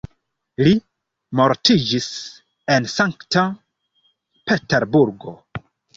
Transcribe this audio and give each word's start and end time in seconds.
Li 0.67 0.71
mortiĝis 1.39 2.07
en 2.77 2.89
Sankta 2.95 3.45
Peterburgo. 4.49 5.37